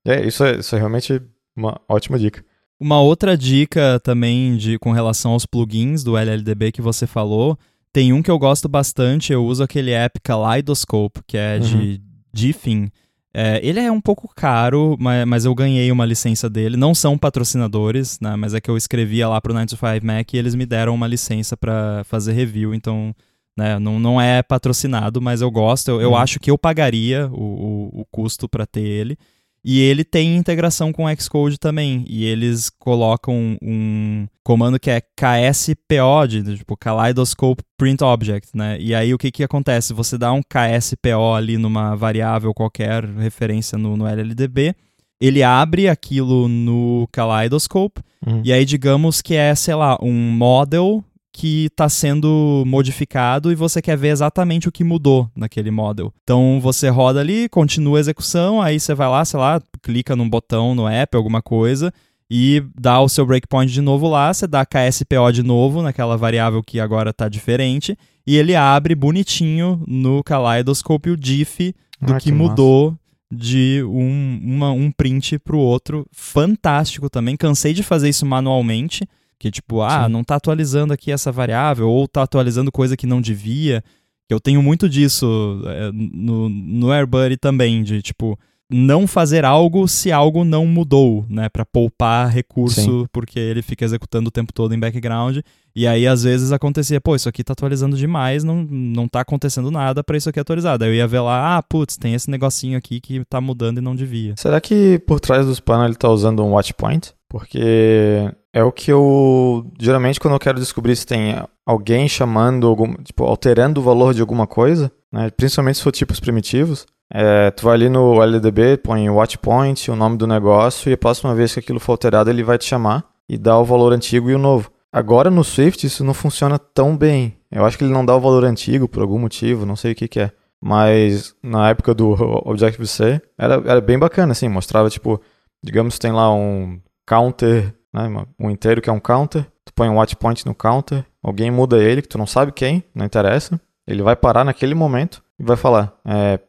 [0.06, 1.22] é, isso, é, isso é realmente
[1.56, 2.44] uma ótima dica.
[2.80, 7.58] Uma outra dica também de com relação aos plugins do LLDB que você falou,
[7.94, 11.62] tem um que eu gosto bastante, eu uso aquele app Kaleidoscope, que é uhum.
[11.62, 12.02] de
[12.34, 12.90] Diffin,
[13.34, 16.76] é, ele é um pouco caro, mas, mas, eu ganhei uma licença dele.
[16.76, 18.36] Não são patrocinadores, né?
[18.36, 20.94] Mas é que eu escrevia lá pro 9 to 5 Mac e eles me deram
[20.94, 23.16] uma licença para fazer review, então
[23.58, 25.90] né, não, não é patrocinado, mas eu gosto.
[25.90, 26.18] Eu, eu uhum.
[26.18, 29.18] acho que eu pagaria o, o, o custo para ter ele.
[29.64, 32.04] E ele tem integração com Xcode também.
[32.08, 38.78] E eles colocam um comando que é KSPO, de, tipo Kaleidoscope Print Object, né?
[38.80, 39.94] E aí o que, que acontece?
[39.94, 44.76] Você dá um KSPO ali numa variável qualquer, referência no, no LLDB,
[45.20, 48.42] ele abre aquilo no Kaleidoscope, uhum.
[48.44, 53.82] e aí digamos que é, sei lá, um model que está sendo modificado e você
[53.82, 56.14] quer ver exatamente o que mudou naquele model.
[56.24, 60.30] Então você roda ali, continua a execução, aí você vai lá, sei lá, clica num
[60.30, 61.94] botão no app, alguma coisa,
[62.30, 66.62] e dá o seu breakpoint de novo lá, você dá KSPO de novo naquela variável
[66.62, 72.26] que agora está diferente, e ele abre bonitinho no Kaleidoscope o diff do ah, que,
[72.26, 72.98] que mudou
[73.32, 76.06] de um, uma, um print para o outro.
[76.12, 77.38] Fantástico também.
[77.38, 79.08] Cansei de fazer isso manualmente.
[79.42, 80.12] Que tipo, ah, Sim.
[80.12, 83.84] não está atualizando aqui essa variável, ou está atualizando coisa que não devia.
[84.30, 88.38] Eu tenho muito disso é, no, no AirBuddy também, de tipo,
[88.70, 91.50] não fazer algo se algo não mudou, né?
[91.50, 93.08] Para poupar recurso, Sim.
[93.12, 95.40] porque ele fica executando o tempo todo em background.
[95.76, 99.72] E aí, às vezes, acontecia, pô, isso aqui tá atualizando demais, não, não tá acontecendo
[99.72, 100.78] nada para isso aqui atualizar.
[100.80, 103.82] Aí eu ia ver lá, ah, putz, tem esse negocinho aqui que tá mudando e
[103.82, 104.36] não devia.
[104.38, 107.12] Será que por trás dos panos ele tá usando um watch point?
[107.32, 109.66] Porque é o que eu.
[109.80, 114.20] Geralmente, quando eu quero descobrir se tem alguém chamando, algum, tipo, alterando o valor de
[114.20, 115.30] alguma coisa, né?
[115.30, 116.86] Principalmente se for tipos primitivos.
[117.10, 120.94] É, tu vai ali no LDB, põe o watch point, o nome do negócio, e
[120.94, 123.94] a próxima vez que aquilo for alterado, ele vai te chamar e dar o valor
[123.94, 124.70] antigo e o novo.
[124.92, 127.38] Agora no Swift isso não funciona tão bem.
[127.50, 129.96] Eu acho que ele não dá o valor antigo por algum motivo, não sei o
[129.96, 130.32] que, que é.
[130.60, 132.12] Mas na época do
[132.44, 135.22] Objective-C era, era bem bacana, assim, mostrava tipo,
[135.64, 136.78] digamos tem lá um
[137.12, 138.04] counter, né,
[138.40, 141.78] um inteiro que é um counter, tu põe um watch point no counter, alguém muda
[141.78, 145.58] ele, que tu não sabe quem, não interessa, ele vai parar naquele momento e vai
[145.58, 146.40] falar é,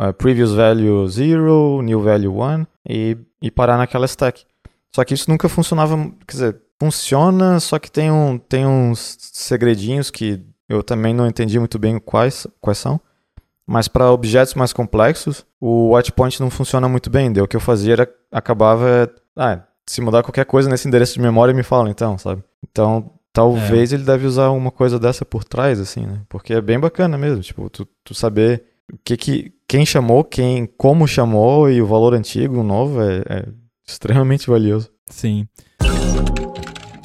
[0.00, 4.46] é previous value 0, new value 1 e, e parar naquela stack.
[4.94, 5.94] Só que isso nunca funcionava,
[6.26, 11.58] quer dizer, funciona, só que tem, um, tem uns segredinhos que eu também não entendi
[11.58, 12.98] muito bem quais, quais são.
[13.66, 17.30] Mas para objetos mais complexos, o watchpoint não funciona muito bem.
[17.40, 19.12] O que eu fazia era acabava.
[19.36, 22.42] Ah, se mudar qualquer coisa nesse endereço de memória, me fala então, sabe?
[22.68, 23.96] Então, talvez é.
[23.96, 26.22] ele deve usar uma coisa dessa por trás, assim, né?
[26.28, 30.66] Porque é bem bacana mesmo, tipo, tu, tu saber o que que, quem chamou, quem,
[30.76, 33.48] como chamou e o valor antigo, o novo, é, é
[33.86, 34.90] extremamente valioso.
[35.08, 35.46] Sim.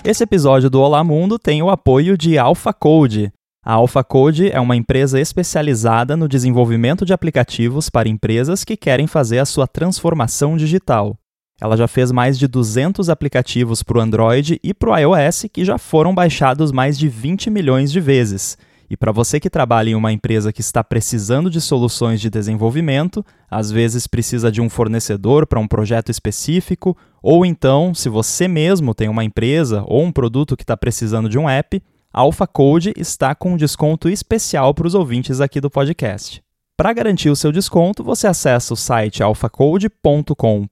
[0.03, 3.31] Esse episódio do Olá Mundo tem o apoio de AlphaCode.
[3.63, 9.37] A AlphaCode é uma empresa especializada no desenvolvimento de aplicativos para empresas que querem fazer
[9.37, 11.15] a sua transformação digital.
[11.61, 15.63] Ela já fez mais de 200 aplicativos para o Android e para o iOS que
[15.63, 18.57] já foram baixados mais de 20 milhões de vezes.
[18.89, 23.23] E para você que trabalha em uma empresa que está precisando de soluções de desenvolvimento,
[23.49, 28.95] às vezes precisa de um fornecedor para um projeto específico, ou então, se você mesmo
[28.95, 32.91] tem uma empresa ou um produto que está precisando de um app, a Alpha Code
[32.97, 36.43] está com um desconto especial para os ouvintes aqui do podcast.
[36.81, 40.65] Para garantir o seu desconto, você acessa o site alphacode.com.br,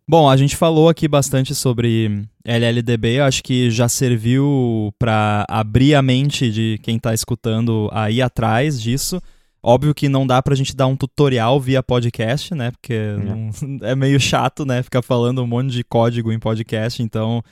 [0.06, 5.94] Bom, a gente falou aqui bastante sobre LLDB, eu acho que já serviu para abrir
[5.94, 9.22] a mente de quem está escutando a ir atrás disso.
[9.62, 12.72] Óbvio que não dá pra gente dar um tutorial via podcast, né?
[12.72, 13.50] Porque é, não,
[13.86, 14.82] é meio chato, né?
[14.82, 17.00] Ficar falando um monte de código em podcast.
[17.00, 17.42] Então,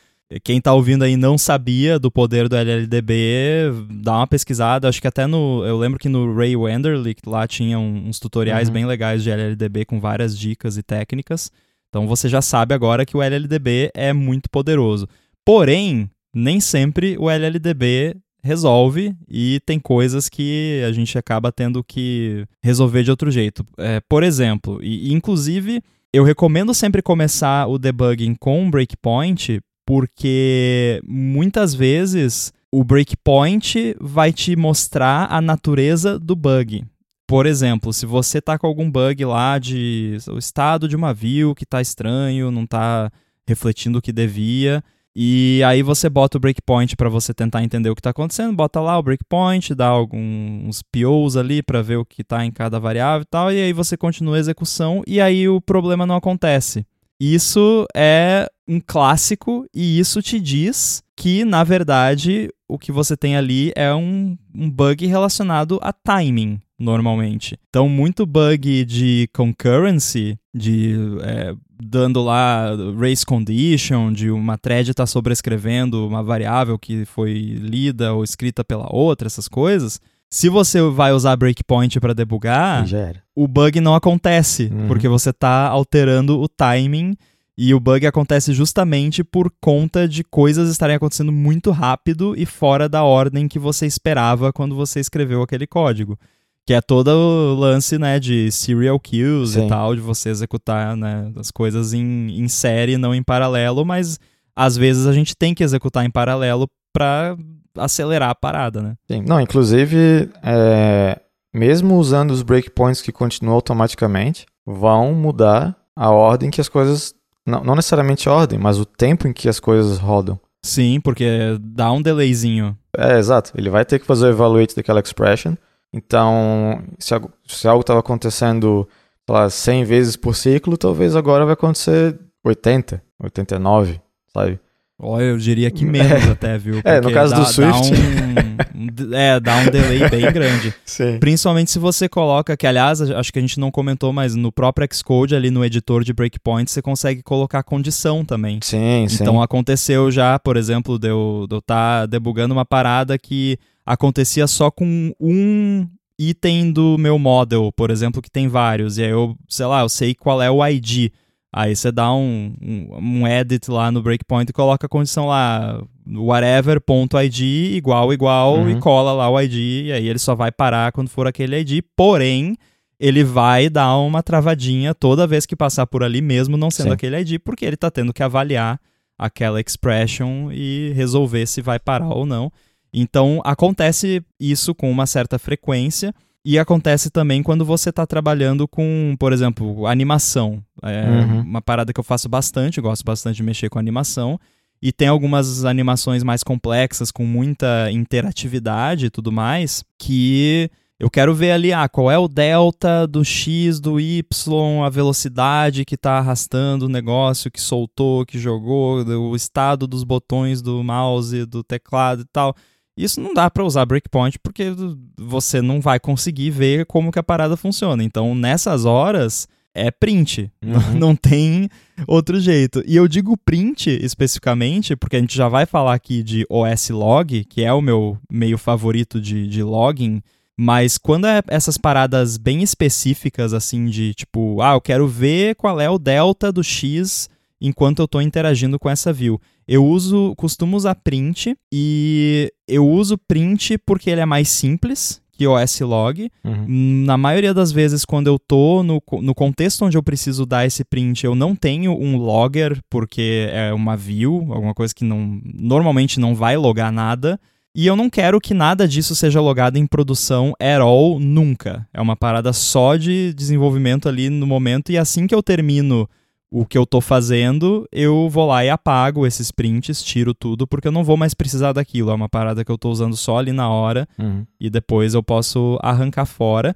[0.42, 4.88] quem tá ouvindo aí não sabia do poder do LLDB, dá uma pesquisada.
[4.88, 5.64] Acho que até no.
[5.64, 8.74] Eu lembro que no Ray Wenderlich lá tinha uns tutoriais uhum.
[8.74, 11.50] bem legais de LLDB com várias dicas e técnicas.
[11.88, 15.08] Então você já sabe agora que o LLDB é muito poderoso.
[15.44, 22.44] Porém, nem sempre o LLDB resolve e tem coisas que a gente acaba tendo que
[22.62, 23.66] resolver de outro jeito.
[23.78, 31.00] É, por exemplo, e inclusive eu recomendo sempre começar o debugging com um breakpoint, porque
[31.04, 36.84] muitas vezes o breakpoint vai te mostrar a natureza do bug.
[37.26, 41.54] Por exemplo, se você está com algum bug lá de o estado de uma view
[41.54, 43.10] que está estranho, não está
[43.46, 44.82] refletindo o que devia,
[45.14, 48.80] e aí você bota o breakpoint para você tentar entender o que está acontecendo, bota
[48.80, 53.22] lá o breakpoint, dá alguns POs ali para ver o que está em cada variável
[53.22, 56.86] e tal, e aí você continua a execução e aí o problema não acontece.
[57.20, 63.36] Isso é um clássico e isso te diz que, na verdade, o que você tem
[63.36, 66.58] ali é um, um bug relacionado a timing.
[66.80, 67.58] Normalmente.
[67.68, 75.02] Então, muito bug de concurrency, de é, dando lá race condition, de uma thread estar
[75.02, 80.00] tá sobrescrevendo uma variável que foi lida ou escrita pela outra, essas coisas.
[80.32, 82.86] Se você vai usar breakpoint para debugar,
[83.34, 84.86] o bug não acontece, uhum.
[84.86, 87.16] porque você está alterando o timing
[87.58, 92.88] e o bug acontece justamente por conta de coisas estarem acontecendo muito rápido e fora
[92.88, 96.18] da ordem que você esperava quando você escreveu aquele código.
[96.66, 99.66] Que é todo o lance, né, de serial kills Sim.
[99.66, 104.18] e tal, de você executar, né, as coisas em, em série, não em paralelo, mas
[104.54, 107.36] às vezes a gente tem que executar em paralelo para
[107.76, 108.94] acelerar a parada, né?
[109.10, 109.24] Sim.
[109.26, 111.18] Não, inclusive, é,
[111.52, 117.14] mesmo usando os breakpoints que continuam automaticamente, vão mudar a ordem que as coisas.
[117.46, 120.38] Não, não necessariamente a ordem, mas o tempo em que as coisas rodam.
[120.62, 122.76] Sim, porque dá um delayzinho.
[122.96, 123.52] É, exato.
[123.56, 125.54] Ele vai ter que fazer o evaluate daquela expression.
[125.92, 127.14] Então, se,
[127.46, 128.88] se algo estava acontecendo,
[129.26, 134.00] sei lá, 100 vezes por ciclo, talvez agora vai acontecer 80, 89,
[134.32, 134.60] sabe?
[135.02, 136.30] Olha, eu diria que menos é.
[136.30, 136.74] até, viu?
[136.74, 137.90] Porque é, no caso dá, do Swift.
[137.90, 140.74] Dá um, é, dá um delay bem grande.
[140.84, 141.18] Sim.
[141.18, 144.86] Principalmente se você coloca, que aliás, acho que a gente não comentou, mas no próprio
[144.92, 148.60] Xcode, ali no editor de breakpoint, você consegue colocar condição também.
[148.62, 149.16] Sim, sim.
[149.20, 153.58] Então aconteceu já, por exemplo, de eu estar tá debugando uma parada que
[153.92, 158.98] acontecia só com um item do meu model, por exemplo, que tem vários.
[158.98, 161.10] E aí eu, sei lá, eu sei qual é o ID.
[161.52, 165.82] Aí você dá um, um, um, edit lá no breakpoint e coloca a condição lá,
[166.06, 167.40] whatever.id
[167.74, 168.70] igual, igual, uhum.
[168.70, 171.82] e cola lá o ID, e aí ele só vai parar quando for aquele ID,
[171.96, 172.56] porém,
[173.00, 176.92] ele vai dar uma travadinha toda vez que passar por ali, mesmo não sendo Sim.
[176.92, 178.78] aquele ID, porque ele está tendo que avaliar
[179.18, 182.52] aquela expression e resolver se vai parar ou não.
[182.92, 186.14] Então, acontece isso com uma certa frequência.
[186.44, 190.62] E acontece também quando você está trabalhando com, por exemplo, animação.
[190.82, 191.40] É uhum.
[191.40, 194.40] uma parada que eu faço bastante, eu gosto bastante de mexer com animação.
[194.82, 201.34] E tem algumas animações mais complexas, com muita interatividade e tudo mais, que eu quero
[201.34, 206.18] ver ali, ah, qual é o delta do X, do Y, a velocidade que está
[206.18, 212.22] arrastando o negócio, que soltou, que jogou, o estado dos botões do mouse, do teclado
[212.22, 212.54] e tal.
[213.02, 214.72] Isso não dá para usar breakpoint porque
[215.18, 218.04] você não vai conseguir ver como que a parada funciona.
[218.04, 220.50] Então, nessas horas, é print.
[220.62, 220.98] Uhum.
[220.98, 221.68] Não tem
[222.06, 222.82] outro jeito.
[222.86, 227.44] E eu digo print especificamente porque a gente já vai falar aqui de OS Log,
[227.44, 230.22] que é o meu meio favorito de, de login.
[230.56, 235.80] Mas quando é essas paradas bem específicas, assim, de tipo, ah, eu quero ver qual
[235.80, 237.28] é o delta do X
[237.60, 239.40] enquanto eu estou interagindo com essa view.
[239.66, 245.46] Eu uso, costumo usar print e eu uso print porque ele é mais simples que
[245.46, 246.30] o log.
[246.44, 247.04] Uhum.
[247.06, 250.84] Na maioria das vezes, quando eu tô no, no contexto onde eu preciso dar esse
[250.84, 256.20] print, eu não tenho um logger, porque é uma view, alguma coisa que não normalmente
[256.20, 257.40] não vai logar nada.
[257.74, 261.86] E eu não quero que nada disso seja logado em produção at all, nunca.
[261.94, 266.06] É uma parada só de desenvolvimento ali no momento, e assim que eu termino
[266.50, 270.88] o que eu tô fazendo, eu vou lá e apago esses prints, tiro tudo, porque
[270.88, 272.10] eu não vou mais precisar daquilo.
[272.10, 274.44] É uma parada que eu tô usando só ali na hora uhum.
[274.58, 276.74] e depois eu posso arrancar fora.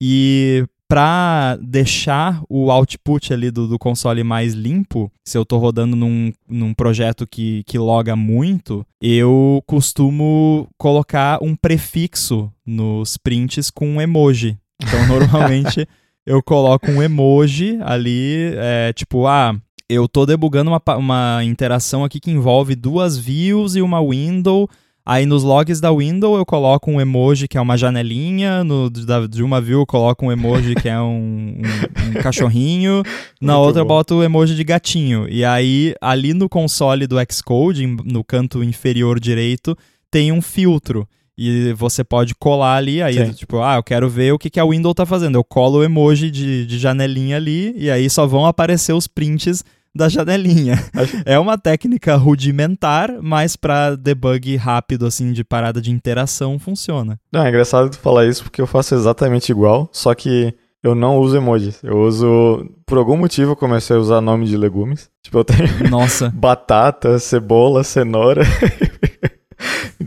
[0.00, 5.96] E para deixar o output ali do, do, console mais limpo, se eu tô rodando
[5.96, 13.88] num, num projeto que, que loga muito, eu costumo colocar um prefixo nos prints com
[13.88, 14.58] um emoji.
[14.82, 15.88] Então, normalmente
[16.26, 19.54] eu coloco um emoji ali, é, tipo, ah,
[19.88, 24.68] eu tô debugando uma, uma interação aqui que envolve duas views e uma window.
[25.06, 29.26] Aí nos logs da window eu coloco um emoji que é uma janelinha, no, da,
[29.26, 33.02] de uma view eu coloco um emoji que é um, um, um cachorrinho,
[33.38, 33.84] na Muito outra bom.
[33.84, 35.28] eu boto o emoji de gatinho.
[35.28, 39.76] E aí ali no console do Xcode, no canto inferior direito,
[40.10, 41.06] tem um filtro.
[41.36, 43.32] E você pode colar ali, aí, Sim.
[43.32, 45.36] tipo, ah, eu quero ver o que, que a Windows tá fazendo.
[45.36, 49.64] Eu colo o emoji de, de janelinha ali, e aí só vão aparecer os prints
[49.94, 50.82] da janelinha.
[51.26, 57.18] é uma técnica rudimentar, mas para debug rápido, assim, de parada de interação, funciona.
[57.32, 61.18] Não, é engraçado tu falar isso porque eu faço exatamente igual, só que eu não
[61.18, 61.82] uso emojis.
[61.82, 62.68] Eu uso.
[62.84, 65.08] Por algum motivo eu comecei a usar nome de legumes.
[65.22, 65.88] Tipo, eu tenho.
[65.88, 66.28] Nossa.
[66.36, 68.42] batata, cebola, cenoura.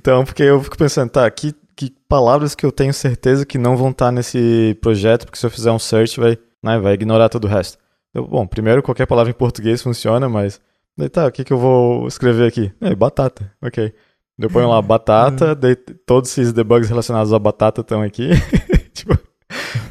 [0.08, 3.76] Então, porque eu fico pensando, tá, que, que palavras que eu tenho certeza que não
[3.76, 7.44] vão estar nesse projeto, porque se eu fizer um search vai, né, vai ignorar todo
[7.44, 7.78] o resto.
[8.16, 10.62] Bom, primeiro qualquer palavra em português funciona, mas
[10.98, 12.72] daí tá, o que, que eu vou escrever aqui?
[12.80, 13.94] É, batata, ok.
[14.40, 18.30] Eu ponho lá batata, daí todos esses debugs relacionados à batata estão aqui.
[18.96, 19.14] tipo,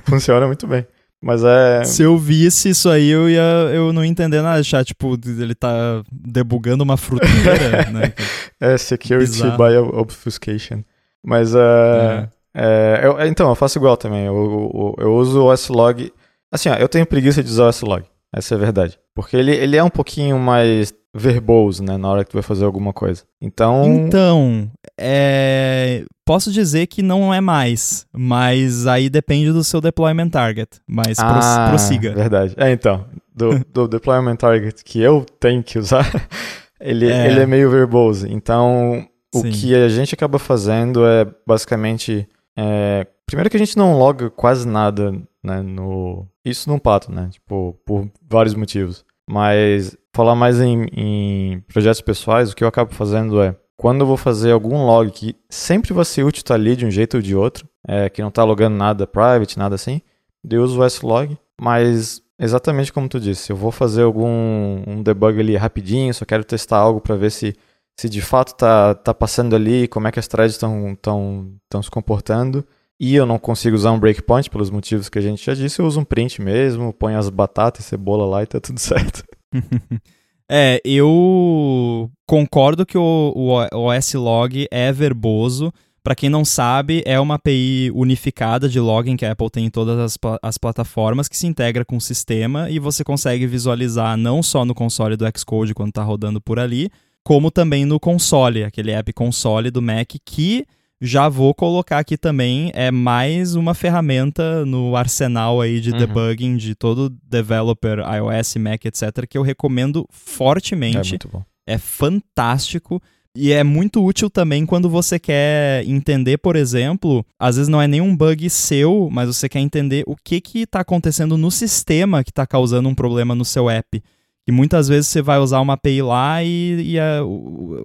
[0.04, 0.86] funciona muito bem.
[1.22, 1.84] Mas é.
[1.84, 4.60] Se eu visse isso aí, eu ia eu não ia entender nada.
[4.60, 8.12] Achar, tipo, ele tá debugando uma fruteira, né?
[8.60, 9.56] É security Bizarro.
[9.56, 10.82] by obfuscation.
[11.24, 12.28] Mas uh, é.
[12.58, 14.24] É, eu, então, eu faço igual também.
[14.24, 16.10] Eu, eu, eu uso o S-Log.
[16.50, 18.04] Assim, ó, eu tenho preguiça de usar o S-Log.
[18.34, 18.98] Essa é a verdade.
[19.14, 21.98] Porque ele, ele é um pouquinho mais verboso, né?
[21.98, 23.24] Na hora que tu vai fazer alguma coisa.
[23.42, 23.84] Então.
[23.84, 26.04] Então, é...
[26.26, 28.06] posso dizer que não é mais.
[28.12, 30.80] Mas aí depende do seu deployment target.
[30.86, 32.12] Mas ah, prossiga.
[32.12, 32.54] Verdade.
[32.58, 33.06] É, então.
[33.34, 36.04] Do, do deployment target que eu tenho que usar,
[36.78, 38.26] ele é, ele é meio verboso.
[38.28, 39.50] Então, o Sim.
[39.50, 44.66] que a gente acaba fazendo é basicamente é, primeiro que a gente não loga quase
[44.66, 45.12] nada,
[45.44, 46.26] né, no...
[46.44, 49.04] Isso num pato, né, tipo, por vários motivos.
[49.28, 54.06] Mas falar mais em, em projetos pessoais, o que eu acabo fazendo é, quando eu
[54.06, 57.22] vou fazer algum log que sempre vai ser útil estar ali de um jeito ou
[57.22, 60.00] de outro, é, que não está logando nada private, nada assim,
[60.48, 65.38] eu uso o S-Log, mas exatamente como tu disse, eu vou fazer algum um debug
[65.40, 67.54] ali rapidinho, só quero testar algo para ver se
[67.98, 72.64] se de fato tá, tá passando ali, como é que as threads estão se comportando.
[72.98, 75.86] E eu não consigo usar um breakpoint pelos motivos que a gente já disse, eu
[75.86, 79.24] uso um print mesmo, ponho as batatas e cebola lá e tá tudo certo.
[80.48, 85.72] é, eu concordo que o, o, o S-Log é verboso.
[86.02, 89.70] Para quem não sabe, é uma API unificada de login que a Apple tem em
[89.70, 94.40] todas as, as plataformas que se integra com o sistema e você consegue visualizar não
[94.40, 96.90] só no console do Xcode quando está rodando por ali,
[97.24, 100.64] como também no console, aquele app console do Mac que
[101.00, 105.98] já vou colocar aqui também é mais uma ferramenta no arsenal aí de uhum.
[105.98, 110.96] debugging de todo developer iOS, Mac, etc, que eu recomendo fortemente.
[110.96, 111.44] É muito bom.
[111.66, 113.02] É fantástico.
[113.38, 117.86] E é muito útil também quando você quer entender, por exemplo, às vezes não é
[117.86, 122.46] nenhum bug seu, mas você quer entender o que está acontecendo no sistema que está
[122.46, 124.02] causando um problema no seu app.
[124.48, 127.20] E muitas vezes você vai usar uma API lá e, e a,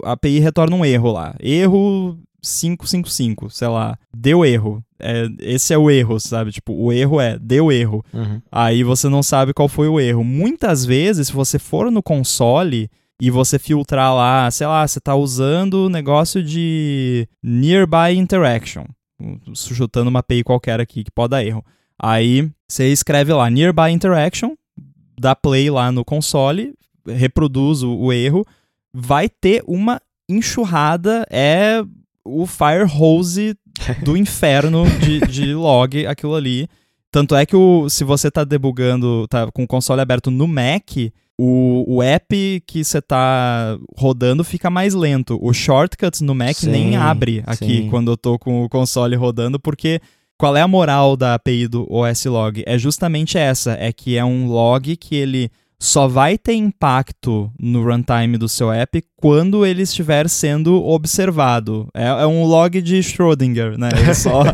[0.04, 1.34] a, API retorna um erro lá.
[1.38, 4.84] Erro 555, sei lá, deu erro.
[4.98, 6.52] É, esse é o erro, sabe?
[6.52, 8.04] Tipo, o erro é, deu erro.
[8.12, 8.40] Uhum.
[8.50, 10.24] Aí você não sabe qual foi o erro.
[10.24, 15.14] Muitas vezes, se você for no console e você filtrar lá, sei lá, você está
[15.14, 18.84] usando o negócio de Nearby Interaction,
[19.54, 21.64] chutando uma API qualquer aqui que pode dar erro.
[21.96, 24.54] Aí você escreve lá Nearby Interaction,
[25.20, 26.74] dá play lá no console,
[27.06, 28.44] reproduz o, o erro,
[28.92, 31.82] vai ter uma enxurrada, é
[32.24, 33.56] o fire hose
[34.04, 36.68] do inferno de, de log aquilo ali.
[37.10, 40.90] Tanto é que o, se você está debugando, tá com o console aberto no Mac,
[41.38, 45.38] o, o app que você está rodando fica mais lento.
[45.42, 47.88] O shortcuts no Mac sim, nem abre aqui sim.
[47.90, 50.00] quando eu tô com o console rodando, porque
[50.38, 52.62] qual é a moral da API do OS Log?
[52.66, 55.50] É justamente essa, é que é um log que ele
[55.82, 61.88] só vai ter impacto no runtime do seu app quando ele estiver sendo observado.
[61.92, 63.88] É, é um log de Schrödinger, né?
[63.98, 64.44] Ele só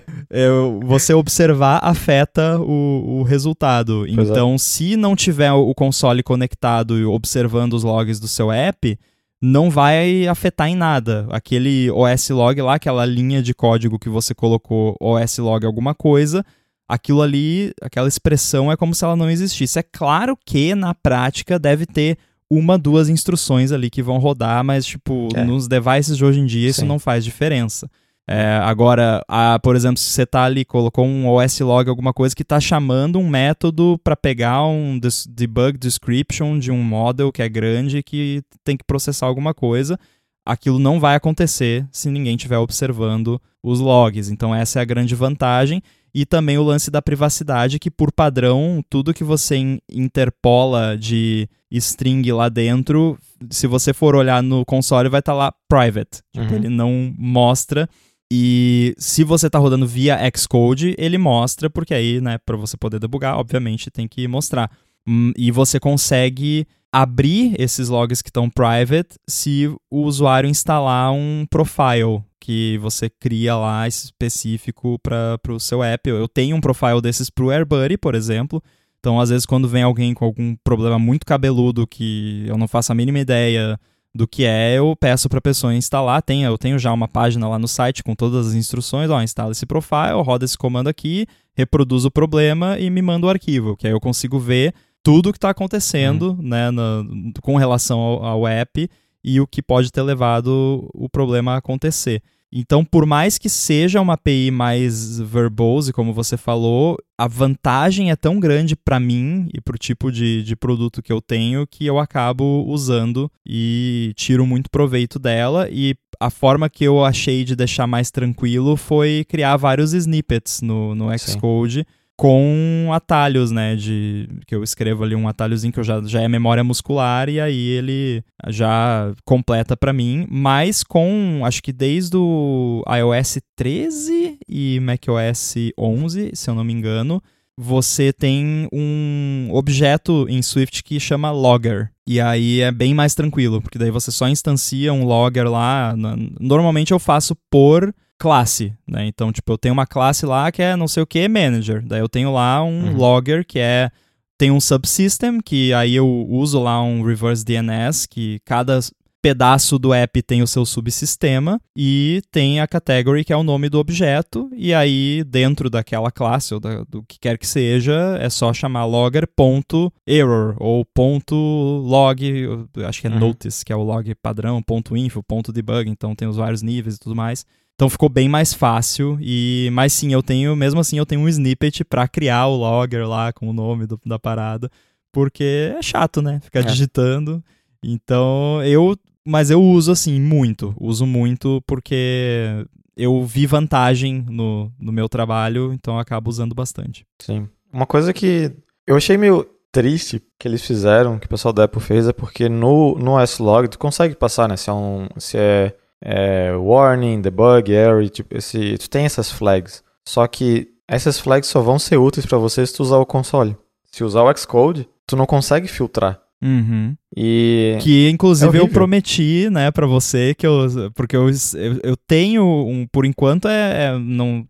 [0.86, 4.06] você observar afeta o, o resultado.
[4.14, 4.32] Pois é.
[4.32, 4.58] então, é.
[4.58, 8.98] se não tiver o console conectado e observando os logs do seu app,
[9.42, 11.26] não vai afetar em nada.
[11.28, 16.42] Aquele OS log lá, aquela linha de código que você colocou OS log alguma coisa,
[16.88, 19.78] aquilo ali, aquela expressão é como se ela não existisse.
[19.78, 22.16] É claro que na prática deve ter
[22.50, 25.44] uma, duas instruções ali que vão rodar, mas tipo, é.
[25.44, 26.70] nos devices de hoje em dia Sim.
[26.70, 27.90] isso não faz diferença.
[28.30, 32.36] É, agora, a, por exemplo, se você tá ali, colocou um OS log, alguma coisa
[32.36, 37.48] que está chamando um método para pegar um debug description de um model que é
[37.48, 39.98] grande que tem que processar alguma coisa,
[40.44, 44.28] aquilo não vai acontecer se ninguém estiver observando os logs.
[44.28, 45.82] Então, essa é a grande vantagem.
[46.14, 52.32] E também o lance da privacidade, que por padrão, tudo que você interpola de string
[52.32, 53.18] lá dentro,
[53.50, 56.22] se você for olhar no console, vai estar tá lá private.
[56.32, 56.56] Tipo, uhum.
[56.56, 57.88] ele não mostra
[58.30, 63.00] e se você está rodando via Xcode, ele mostra, porque aí, né, para você poder
[63.00, 64.70] debugar, obviamente tem que mostrar.
[65.06, 71.46] Hum, e você consegue abrir esses logs que estão private se o usuário instalar um
[71.48, 76.08] profile que você cria lá específico para o seu app.
[76.08, 78.62] Eu tenho um profile desses para o AirBuddy, por exemplo.
[78.98, 82.90] Então, às vezes, quando vem alguém com algum problema muito cabeludo que eu não faço
[82.90, 83.78] a mínima ideia
[84.14, 86.22] do que é, eu peço para a pessoa instalar.
[86.22, 89.10] Tem, eu tenho já uma página lá no site com todas as instruções.
[89.10, 93.28] Ó, instala esse profile, roda esse comando aqui, reproduz o problema e me manda o
[93.28, 94.72] arquivo, que aí eu consigo ver
[95.02, 96.48] tudo o que está acontecendo uhum.
[96.48, 98.88] né, no, com relação ao, ao, app
[99.22, 102.22] e o que pode ter levado o problema a acontecer.
[102.52, 108.16] Então, por mais que seja uma API mais verbose, como você falou, a vantagem é
[108.16, 111.84] tão grande para mim e para o tipo de, de produto que eu tenho que
[111.84, 115.68] eu acabo usando e tiro muito proveito dela.
[115.70, 120.94] E a forma que eu achei de deixar mais tranquilo foi criar vários snippets no,
[120.94, 121.80] no Xcode.
[121.80, 123.76] Sim com atalhos, né?
[123.76, 127.40] De que eu escrevo ali um atalhozinho que eu já, já é memória muscular e
[127.40, 134.80] aí ele já completa para mim, mas com acho que desde o iOS 13 e
[134.80, 137.22] macOS 11, se eu não me engano,
[137.56, 141.92] você tem um objeto em Swift que chama logger.
[142.04, 145.94] E aí é bem mais tranquilo, porque daí você só instancia um logger lá.
[146.40, 149.06] Normalmente eu faço por classe, né?
[149.06, 151.84] Então, tipo, eu tenho uma classe lá que é não sei o que manager.
[151.86, 152.96] Daí eu tenho lá um uhum.
[152.96, 153.90] logger que é
[154.38, 158.78] tem um subsystem que aí eu uso lá um reverse DNS que cada
[159.20, 163.68] pedaço do app tem o seu subsistema e tem a category que é o nome
[163.68, 168.30] do objeto e aí dentro daquela classe ou da, do que quer que seja é
[168.30, 172.46] só chamar logger.error ou ponto .log,
[172.86, 173.18] acho que é uhum.
[173.18, 176.94] notice, que é o log padrão, ponto .info, ponto .debug, então tem os vários níveis
[176.94, 177.44] e tudo mais.
[177.78, 181.28] Então ficou bem mais fácil e mas sim, eu tenho, mesmo assim eu tenho um
[181.28, 184.68] snippet para criar o logger lá com o nome do, da parada,
[185.12, 186.40] porque é chato, né?
[186.40, 186.62] Ficar é.
[186.64, 187.40] digitando.
[187.80, 192.66] Então, eu mas eu uso assim muito, uso muito porque
[192.96, 197.06] eu vi vantagem no, no meu trabalho, então eu acabo usando bastante.
[197.20, 197.48] Sim.
[197.72, 198.50] Uma coisa que
[198.88, 202.48] eu achei meio triste que eles fizeram, que o pessoal da Apple fez, é porque
[202.48, 204.56] no, no S-Log tu consegue passar, né?
[204.56, 209.82] Se é, um, se é é, warning, debug, error, tipo, esse, tu tem essas flags.
[210.04, 213.56] Só que essas flags só vão ser úteis para você se tu usar o console.
[213.90, 216.20] Se usar o Xcode, tu não consegue filtrar.
[216.40, 216.96] Uhum.
[217.16, 221.96] E que inclusive é eu prometi, né, para você que eu porque eu, eu, eu
[221.96, 224.46] tenho um por enquanto é, é, não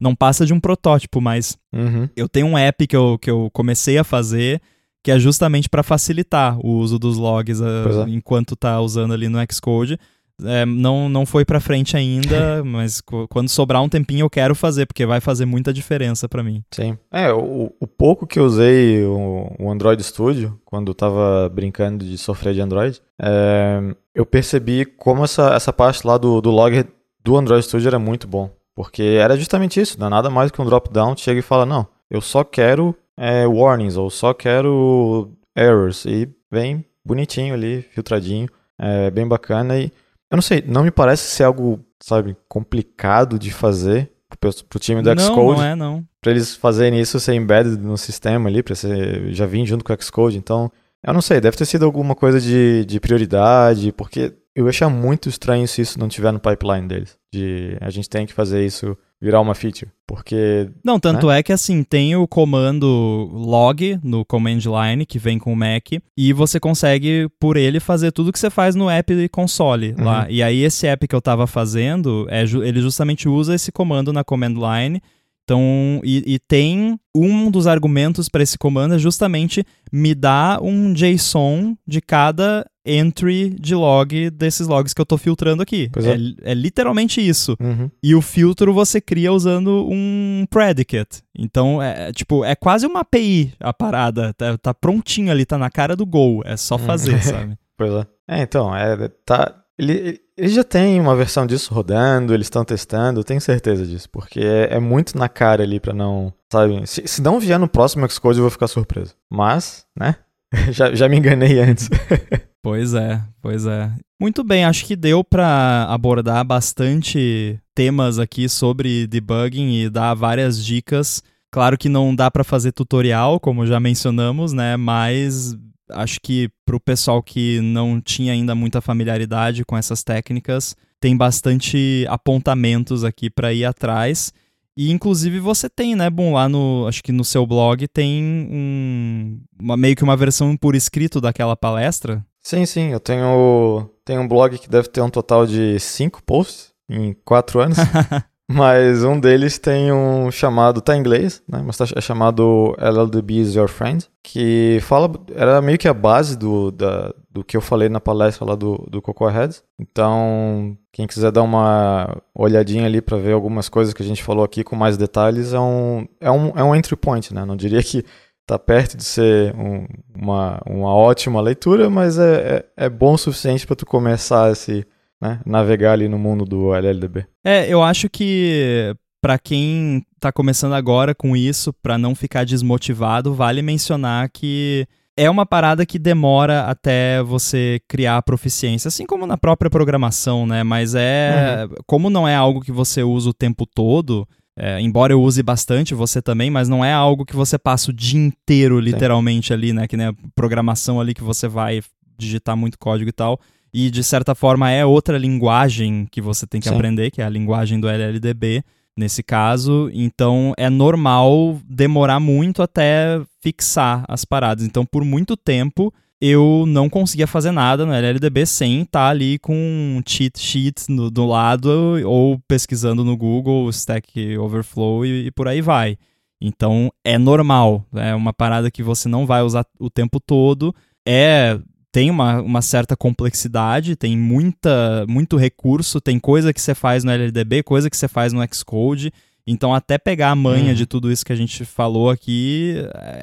[0.00, 2.08] não passa de um protótipo, mas uhum.
[2.16, 4.62] eu tenho um app que eu, que eu comecei a fazer
[5.02, 8.10] que é justamente para facilitar o uso dos logs uh, é.
[8.10, 9.98] enquanto tá usando ali no Xcode
[10.44, 14.86] é, não, não foi pra frente ainda, mas quando sobrar um tempinho eu quero fazer,
[14.86, 16.62] porque vai fazer muita diferença para mim.
[16.70, 16.96] Sim.
[17.12, 22.04] É, o, o, pouco que eu usei o, o Android Studio, quando eu tava brincando
[22.04, 23.80] de sofrer de Android, é,
[24.14, 26.84] eu percebi como essa, essa parte lá do, do log
[27.22, 28.50] do Android Studio era muito bom.
[28.74, 31.86] Porque era justamente isso, não é nada mais que um drop-down, chega e fala, não,
[32.10, 39.10] eu só quero é, warnings, ou só quero errors, e vem bonitinho ali, filtradinho, é
[39.10, 39.92] bem bacana, e
[40.30, 45.02] eu não sei, não me parece ser algo, sabe, complicado de fazer pro, pro time
[45.02, 45.36] do Xcode.
[45.36, 46.04] Não, não é, não.
[46.20, 49.92] Pra eles fazerem isso ser embedded no sistema ali, pra ser, já vir junto com
[49.92, 50.38] o Xcode.
[50.38, 50.70] Então,
[51.02, 54.88] eu não sei, deve ter sido alguma coisa de, de prioridade, porque eu ia achar
[54.88, 57.16] muito estranho se isso não tiver no pipeline deles.
[57.32, 60.70] De a gente tem que fazer isso virar uma feature, porque...
[60.82, 61.38] Não, tanto né?
[61.38, 65.92] é que assim, tem o comando log no command line, que vem com o Mac,
[66.16, 70.04] e você consegue, por ele, fazer tudo que você faz no app console uhum.
[70.06, 70.26] lá.
[70.30, 74.24] E aí esse app que eu tava fazendo, é, ele justamente usa esse comando na
[74.24, 75.02] command line,
[75.50, 80.92] então, e, e, tem um dos argumentos para esse comando é justamente me dar um
[80.92, 85.90] JSON de cada entry de log desses logs que eu estou filtrando aqui.
[85.96, 86.50] É.
[86.50, 86.52] é.
[86.52, 87.56] É, literalmente isso.
[87.60, 87.90] Uhum.
[88.00, 91.20] E o filtro você cria usando um predicate.
[91.36, 94.32] Então, é, é tipo, é quase uma API a parada.
[94.34, 96.42] Tá, tá prontinho ali, tá na cara do Go.
[96.44, 97.22] É só fazer, uhum.
[97.22, 97.58] sabe?
[97.76, 98.06] Pois é.
[98.28, 103.20] É, então, é, tá, ele, ele já tem uma versão disso rodando, eles estão testando,
[103.20, 106.86] eu tenho certeza disso, porque é, é muito na cara ali para não, sabe?
[106.86, 109.14] Se, se não vier no próximo Xcode eu vou ficar surpreso.
[109.30, 110.16] Mas, né?
[110.72, 111.90] já, já me enganei antes.
[112.62, 113.92] pois é, pois é.
[114.18, 120.64] Muito bem, acho que deu para abordar bastante temas aqui sobre debugging e dar várias
[120.64, 121.22] dicas.
[121.52, 124.76] Claro que não dá para fazer tutorial, como já mencionamos, né?
[124.78, 125.54] Mas
[125.92, 131.16] acho que para o pessoal que não tinha ainda muita familiaridade com essas técnicas, tem
[131.16, 134.32] bastante apontamentos aqui para ir atrás.
[134.76, 139.40] E inclusive você tem, né, bom, lá no, acho que no seu blog tem um,
[139.60, 142.24] uma, meio que uma versão por escrito daquela palestra.
[142.42, 146.72] Sim, sim, eu tenho, tenho um blog que deve ter um total de cinco posts
[146.88, 147.78] em quatro anos.
[148.52, 151.62] Mas um deles tem um chamado, tá em inglês, né?
[151.64, 156.36] Mas tá, é chamado LLDB is Your Friend, que fala, era meio que a base
[156.36, 159.62] do, da, do que eu falei na palestra lá do, do Cocoa Heads.
[159.78, 164.44] Então, quem quiser dar uma olhadinha ali para ver algumas coisas que a gente falou
[164.44, 167.44] aqui com mais detalhes, é um, é um, é um entry point, né?
[167.44, 168.04] Não diria que
[168.44, 173.18] tá perto de ser um, uma, uma ótima leitura, mas é, é, é bom o
[173.18, 174.84] suficiente para tu começar esse
[175.20, 177.26] né, navegar ali no mundo do LLDB.
[177.44, 183.34] É, eu acho que para quem está começando agora com isso, para não ficar desmotivado,
[183.34, 189.26] vale mencionar que é uma parada que demora até você criar a proficiência, assim como
[189.26, 190.62] na própria programação, né?
[190.62, 191.66] Mas é.
[191.68, 191.76] Uhum.
[191.86, 195.94] Como não é algo que você usa o tempo todo, é, embora eu use bastante,
[195.94, 199.54] você também, mas não é algo que você passa o dia inteiro, literalmente, Sim.
[199.54, 199.86] ali, né?
[199.86, 201.82] Que nem a programação ali que você vai
[202.18, 203.38] digitar muito código e tal.
[203.72, 206.74] E de certa forma é outra linguagem que você tem que Sim.
[206.74, 208.64] aprender, que é a linguagem do LLDB
[208.96, 209.90] nesse caso.
[209.92, 214.64] Então é normal demorar muito até fixar as paradas.
[214.64, 219.38] Então, por muito tempo, eu não conseguia fazer nada no LLDB sem estar tá ali
[219.38, 221.70] com um cheat sheet no, do lado
[222.04, 225.96] ou pesquisando no Google, Stack Overflow e, e por aí vai.
[226.40, 230.74] Então é normal, é uma parada que você não vai usar o tempo todo.
[231.06, 231.58] É
[231.92, 237.10] tem uma, uma certa complexidade, tem muita, muito recurso, tem coisa que você faz no
[237.10, 239.12] LLDB, coisa que você faz no Xcode.
[239.46, 240.74] Então, até pegar a manha hum.
[240.74, 242.76] de tudo isso que a gente falou aqui,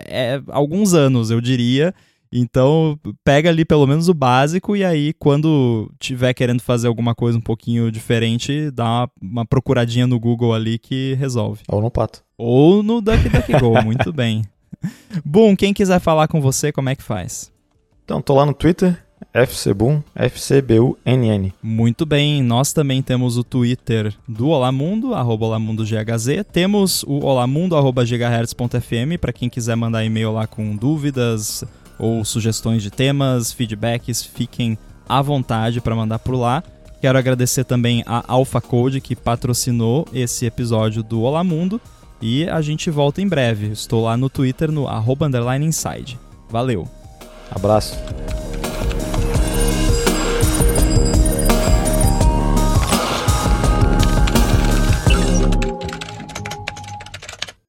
[0.06, 1.94] é alguns anos, eu diria.
[2.30, 7.38] Então, pega ali pelo menos o básico e aí, quando tiver querendo fazer alguma coisa
[7.38, 11.62] um pouquinho diferente, dá uma, uma procuradinha no Google ali que resolve.
[11.70, 12.22] Ou no Pato.
[12.38, 14.44] Ou no DuckDuckGo, muito bem.
[15.24, 17.50] Bom, quem quiser falar com você, como é que faz?
[18.08, 18.98] Então, tô lá no Twitter,
[19.34, 21.52] FCBUN, FCBUNN.
[21.62, 26.46] Muito bem, nós também temos o Twitter do Olá Mundo, arroba OlaMundoGHZ.
[26.50, 31.66] Temos o olamundo, arroba gigahertz.fm, para quem quiser mandar e-mail lá com dúvidas
[32.00, 34.78] ou sugestões de temas, feedbacks, fiquem
[35.10, 36.64] à vontade para mandar por lá.
[37.02, 41.82] Quero agradecer também a Alpha Code que patrocinou esse episódio do Olá Mundo
[42.22, 43.68] e a gente volta em breve.
[43.68, 45.28] Estou lá no Twitter no arroba
[45.60, 46.18] inside.
[46.50, 46.97] Valeu!
[47.52, 47.96] Abraço.